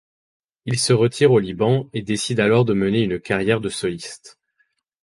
[0.65, 4.39] Il se retire au Liban et décide alors de mener une carrière de soliste.